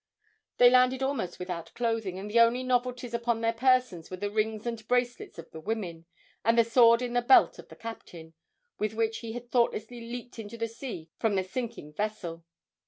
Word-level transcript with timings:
They 0.57 0.71
landed 0.71 1.03
almost 1.03 1.37
without 1.37 1.75
clothing, 1.75 2.17
and 2.17 2.27
the 2.27 2.39
only 2.39 2.63
novelties 2.63 3.13
upon 3.13 3.39
their 3.41 3.53
persons 3.53 4.09
were 4.09 4.17
the 4.17 4.31
rings 4.31 4.65
and 4.65 4.87
bracelets 4.87 5.37
of 5.37 5.51
the 5.51 5.59
women, 5.59 6.07
and 6.43 6.57
a 6.57 6.63
sword 6.63 7.03
in 7.03 7.13
the 7.13 7.21
belt 7.21 7.59
of 7.59 7.67
the 7.69 7.75
captain, 7.75 8.33
with 8.79 8.95
which 8.95 9.19
he 9.19 9.33
had 9.33 9.51
thoughtlessly 9.51 10.01
leaped 10.11 10.39
into 10.39 10.57
the 10.57 10.67
sea 10.67 11.11
from 11.19 11.35
the 11.35 11.43
sinking 11.43 11.93
vessel. 11.93 12.43